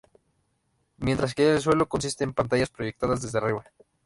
[0.97, 3.63] Mientras que el suelo consiste en pantallas proyectadas desde arriba.